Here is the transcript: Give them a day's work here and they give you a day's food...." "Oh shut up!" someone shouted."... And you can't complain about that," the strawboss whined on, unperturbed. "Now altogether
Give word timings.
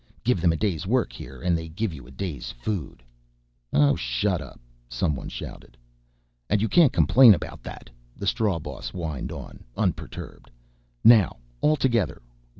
Give 0.23 0.41
them 0.41 0.51
a 0.51 0.55
day's 0.55 0.87
work 0.87 1.13
here 1.13 1.43
and 1.43 1.55
they 1.55 1.69
give 1.69 1.93
you 1.93 2.07
a 2.07 2.09
day's 2.11 2.49
food...." 2.51 3.03
"Oh 3.71 3.95
shut 3.95 4.41
up!" 4.41 4.59
someone 4.89 5.29
shouted."... 5.29 5.77
And 6.49 6.59
you 6.59 6.67
can't 6.67 6.91
complain 6.91 7.35
about 7.35 7.61
that," 7.61 7.87
the 8.17 8.25
strawboss 8.25 8.89
whined 8.89 9.31
on, 9.31 9.63
unperturbed. 9.77 10.49
"Now 11.03 11.37
altogether 11.61 12.19